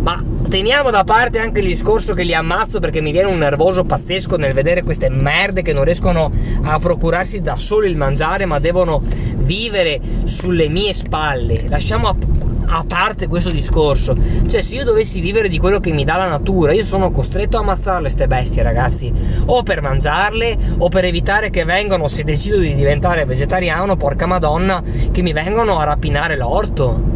Ma 0.02 0.24
teniamo 0.48 0.92
da 0.92 1.04
parte 1.04 1.40
anche 1.40 1.62
il 1.62 1.68
discorso 1.68 2.14
che 2.14 2.22
li 2.22 2.36
ammazzo 2.36 2.80
perché 2.80 3.02
mi 3.02 3.12
viene 3.12 3.28
un 3.28 3.40
nervoso 3.40 3.86
pazzesco 3.86 4.38
nel 4.38 4.54
vedere 4.54 4.84
queste 4.84 5.10
merde 5.10 5.64
che 5.64 5.74
non 5.74 5.84
riescono 5.84 6.32
a 6.62 6.78
procurarsi 6.78 7.42
da 7.42 7.56
solo 7.56 7.88
il 7.88 7.98
mangiare 7.98 8.46
ma 8.46 8.60
devono 8.60 9.02
vivere 9.38 10.00
sulle 10.26 10.70
mie 10.70 10.94
spalle. 10.94 11.66
Lasciamo 11.70 12.08
a, 12.78 12.84
parte 12.86 13.28
questo 13.28 13.52
discorso. 13.52 14.16
Cioè 14.48 14.62
se 14.62 14.76
io 14.76 14.84
dovessi 14.84 15.20
vivere 15.20 15.48
di 15.48 15.58
quello 15.58 15.80
che 15.80 15.92
mi 15.92 16.04
dà 16.04 16.18
la 16.18 16.28
natura, 16.28 16.74
io 16.74 16.84
sono 16.84 17.12
costretto 17.12 17.58
a 17.58 17.62
ammazzarle 17.62 18.02
queste 18.02 18.28
bestie 18.28 18.64
ragazzi. 18.64 19.14
O 19.46 19.64
per 19.64 19.82
mangiarle 19.82 20.58
o 20.78 20.90
per 20.90 21.06
evitare 21.06 21.50
che 21.50 21.66
vengano, 21.66 22.08
se 22.08 22.24
decido 22.24 22.58
di 22.58 22.76
diventare 22.76 23.26
vegetariano, 23.26 23.96
porca 23.96 24.26
madonna, 24.26 24.84
che 25.12 25.22
mi 25.22 25.34
vengano 25.34 25.80
a 25.80 25.84
rapinare 25.84 26.38
l'orto 26.38 27.14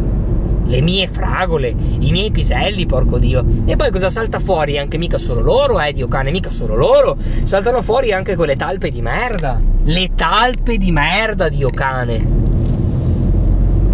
le 0.70 0.80
mie 0.80 1.08
fragole, 1.08 1.74
i 1.98 2.12
miei 2.12 2.30
piselli, 2.30 2.86
porco 2.86 3.18
dio. 3.18 3.44
E 3.66 3.74
poi 3.74 3.90
cosa 3.90 4.08
salta 4.08 4.38
fuori? 4.38 4.78
Anche 4.78 4.98
mica 4.98 5.18
solo 5.18 5.40
loro, 5.40 5.80
eh, 5.80 5.92
Dio 5.92 6.06
cane, 6.06 6.30
mica 6.30 6.50
solo 6.50 6.76
loro. 6.76 7.16
Saltano 7.42 7.82
fuori 7.82 8.12
anche 8.12 8.36
quelle 8.36 8.54
talpe 8.56 8.90
di 8.90 9.02
merda. 9.02 9.60
Le 9.82 10.10
talpe 10.14 10.78
di 10.78 10.92
merda, 10.92 11.48
Dio 11.48 11.70
cane. 11.70 12.39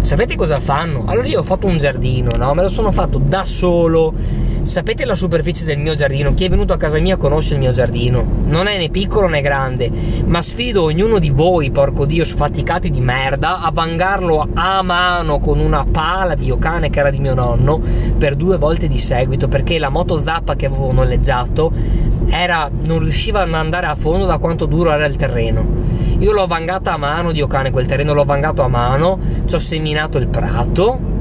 Sapete 0.07 0.37
cosa 0.37 0.61
fanno? 0.61 1.03
Allora 1.05 1.27
io 1.27 1.41
ho 1.41 1.43
fatto 1.43 1.67
un 1.67 1.77
giardino, 1.77 2.31
no? 2.37 2.53
Me 2.53 2.61
lo 2.61 2.69
sono 2.69 2.93
fatto 2.93 3.17
da 3.17 3.43
solo 3.43 4.13
Sapete 4.67 5.05
la 5.05 5.15
superficie 5.15 5.63
del 5.63 5.79
mio 5.79 5.95
giardino? 5.95 6.33
Chi 6.33 6.43
è 6.43 6.49
venuto 6.49 6.73
a 6.73 6.77
casa 6.77 6.99
mia 6.99 7.15
conosce 7.15 7.53
il 7.53 7.59
mio 7.61 7.71
giardino. 7.71 8.43
Non 8.47 8.67
è 8.67 8.77
né 8.77 8.89
piccolo 8.89 9.27
né 9.29 9.39
grande, 9.39 9.89
ma 10.25 10.41
sfido 10.41 10.83
ognuno 10.83 11.19
di 11.19 11.29
voi, 11.29 11.71
porco 11.71 12.05
dio, 12.05 12.25
sfaticati 12.25 12.89
di 12.89 12.99
merda, 12.99 13.61
a 13.61 13.71
vangarlo 13.71 14.45
a 14.53 14.81
mano 14.81 15.39
con 15.39 15.59
una 15.59 15.85
pala 15.89 16.35
di 16.35 16.53
cane 16.59 16.89
che 16.89 16.99
era 16.99 17.09
di 17.09 17.19
mio 17.19 17.33
nonno 17.33 17.81
per 18.17 18.35
due 18.35 18.57
volte 18.57 18.87
di 18.87 18.99
seguito, 18.99 19.47
perché 19.47 19.79
la 19.79 19.89
moto 19.89 20.21
zappa 20.21 20.57
che 20.57 20.65
avevo 20.65 20.91
noleggiato 20.91 21.71
era, 22.29 22.69
non 22.85 22.99
riusciva 22.99 23.41
ad 23.41 23.53
andare 23.53 23.87
a 23.87 23.95
fondo 23.95 24.25
da 24.25 24.37
quanto 24.37 24.65
duro 24.65 24.91
era 24.91 25.05
il 25.05 25.15
terreno. 25.15 25.65
Io 26.19 26.31
l'ho 26.31 26.47
vangata 26.47 26.93
a 26.93 26.97
mano, 26.97 27.31
Dio 27.31 27.47
cane, 27.47 27.71
quel 27.71 27.85
terreno 27.85 28.13
l'ho 28.13 28.25
vangato 28.25 28.61
a 28.61 28.67
mano, 28.67 29.19
ci 29.45 29.55
ho 29.55 29.59
seminato 29.59 30.17
il 30.17 30.27
prato 30.27 31.15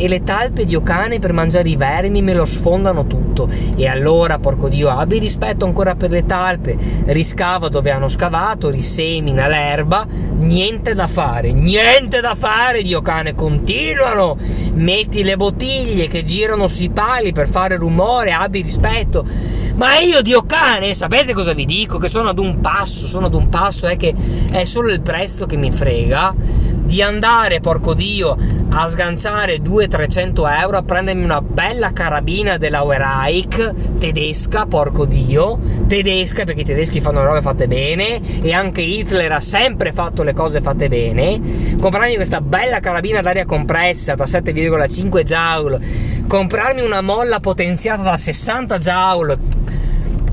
e 0.00 0.08
le 0.08 0.22
talpe 0.24 0.64
di 0.64 0.74
Ocane 0.74 1.18
per 1.18 1.32
mangiare 1.32 1.68
i 1.68 1.76
vermi 1.76 2.22
me 2.22 2.32
lo 2.32 2.46
sfondano 2.46 3.06
tutto. 3.06 3.48
E 3.76 3.86
allora, 3.86 4.38
porco 4.38 4.68
Dio, 4.68 4.88
abbi 4.88 5.18
rispetto 5.18 5.66
ancora 5.66 5.94
per 5.94 6.10
le 6.10 6.24
talpe, 6.24 6.76
riscava 7.06 7.68
dove 7.68 7.90
hanno 7.90 8.08
scavato, 8.08 8.70
risemina 8.70 9.46
l'erba, 9.46 10.06
niente 10.08 10.94
da 10.94 11.06
fare, 11.06 11.52
niente 11.52 12.20
da 12.20 12.34
fare, 12.34 12.82
Dio 12.82 13.02
cane, 13.02 13.34
continuano, 13.34 14.38
metti 14.72 15.22
le 15.22 15.36
bottiglie 15.36 16.08
che 16.08 16.22
girano 16.22 16.66
sui 16.66 16.90
pali 16.90 17.32
per 17.32 17.48
fare 17.48 17.76
rumore, 17.76 18.32
abbi 18.32 18.62
rispetto. 18.62 19.58
Ma 19.80 19.96
io, 19.96 20.20
Dio 20.20 20.42
cane, 20.42 20.92
sapete 20.92 21.32
cosa 21.32 21.54
vi 21.54 21.64
dico? 21.64 21.96
Che 21.96 22.10
sono 22.10 22.28
ad 22.28 22.38
un 22.38 22.60
passo, 22.60 23.06
sono 23.06 23.24
ad 23.24 23.32
un 23.32 23.48
passo, 23.48 23.86
è 23.86 23.96
che 23.96 24.14
è 24.50 24.64
solo 24.66 24.92
il 24.92 25.00
prezzo 25.00 25.46
che 25.46 25.56
mi 25.56 25.72
frega 25.72 26.34
di 26.36 27.00
andare, 27.00 27.60
porco 27.60 27.94
Dio, 27.94 28.36
a 28.68 28.86
sganciare 28.88 29.56
200-300 29.56 30.60
euro 30.60 30.76
a 30.76 30.82
prendermi 30.82 31.24
una 31.24 31.40
bella 31.40 31.94
carabina 31.94 32.58
della 32.58 32.82
Wereich 32.82 33.96
tedesca, 33.98 34.66
porco 34.66 35.06
Dio, 35.06 35.58
tedesca 35.86 36.44
perché 36.44 36.60
i 36.60 36.64
tedeschi 36.64 37.00
fanno 37.00 37.20
le 37.20 37.28
robe 37.28 37.40
fatte 37.40 37.66
bene 37.66 38.42
e 38.42 38.52
anche 38.52 38.82
Hitler 38.82 39.32
ha 39.32 39.40
sempre 39.40 39.92
fatto 39.92 40.22
le 40.22 40.34
cose 40.34 40.60
fatte 40.60 40.88
bene, 40.88 41.76
comprarmi 41.80 42.16
questa 42.16 42.42
bella 42.42 42.80
carabina 42.80 43.22
d'aria 43.22 43.46
compressa 43.46 44.14
da 44.14 44.24
7,5 44.24 45.22
joule, 45.22 45.80
comprarmi 46.28 46.82
una 46.82 47.00
molla 47.00 47.40
potenziata 47.40 48.02
da 48.02 48.18
60 48.18 48.78
joule 48.78 49.38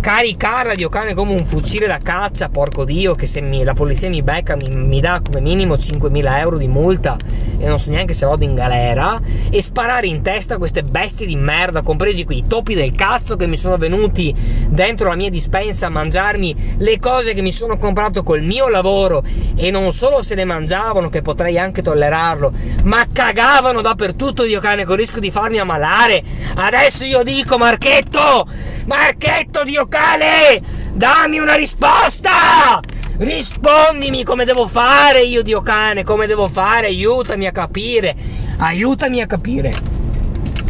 caricarla 0.08 0.74
di 0.74 0.88
cane 0.88 1.14
come 1.14 1.34
un 1.34 1.46
fucile 1.46 1.86
da 1.86 1.98
caccia, 1.98 2.48
porco 2.48 2.86
dio, 2.86 3.14
che 3.14 3.26
se 3.26 3.42
mi, 3.42 3.66
la 3.66 3.74
polizia 3.74 4.08
mi 4.08 4.22
becca 4.22 4.56
mi, 4.56 4.74
mi, 4.74 5.02
dà 5.02 5.20
come 5.22 5.42
minimo 5.42 5.74
5.000 5.74 6.38
euro 6.38 6.58
di 6.58 6.70
multa 6.70 7.18
e 7.58 7.68
non 7.68 7.78
so 7.78 7.90
neanche 7.90 8.14
se 8.14 8.26
vado 8.26 8.46
in 8.46 8.54
galera, 8.56 9.20
e 9.50 9.62
sparare 9.62 10.08
in 10.08 10.22
testa 10.22 10.58
queste 10.58 10.84
bestie 10.84 11.26
di 11.26 11.36
merda, 11.36 11.82
compresi 11.82 12.24
quei 12.24 12.46
topi 12.48 12.74
del 12.74 12.94
cazzo 12.94 13.36
che 13.36 13.48
mi 13.48 13.58
sono 13.58 13.76
venuti 13.76 14.34
dentro 14.70 15.10
la 15.10 15.16
mia 15.16 15.30
dispensa 15.30 15.88
a 15.88 15.90
mangiarmi 15.90 16.76
le 16.78 17.00
cose 17.00 17.34
che 17.34 17.42
mi 17.42 17.52
sono 17.52 17.78
comprato 17.78 18.24
col 18.24 18.44
mio 18.44 18.70
lavoro 18.70 19.24
e 19.58 19.72
non 19.72 19.92
solo 19.92 20.22
se 20.22 20.36
le 20.36 20.46
mangiavano, 20.46 21.10
che 21.10 21.22
potrei 21.22 21.60
anche 21.60 21.82
tollerarlo, 21.82 22.54
ma 22.84 23.06
cagavano 23.12 23.82
dappertutto, 23.82 24.44
dio 24.44 24.62
cane, 24.62 24.86
con 24.86 24.94
il 24.94 25.00
rischio 25.02 25.20
di 25.20 25.32
farmi 25.32 25.58
ammalare. 25.58 26.24
Adesso 26.56 27.04
io 27.04 27.24
dico, 27.24 27.58
Marchetto, 27.58 28.48
Marchetto, 28.86 29.64
dio 29.64 29.86
cane, 29.88 29.96
locale! 29.98 30.62
Dammi 30.94 31.40
una 31.40 31.56
risposta! 31.56 32.80
Rispondimi 33.18 34.24
come 34.24 34.46
devo 34.46 34.68
fare 34.68 35.24
io, 35.24 35.42
Dio 35.42 35.62
cane, 35.62 36.04
come 36.04 36.28
devo 36.28 36.48
fare? 36.48 36.88
Aiutami 36.88 37.48
a 37.48 37.52
capire, 37.52 38.16
aiutami 38.60 39.22
a 39.22 39.26
capire. 39.26 39.97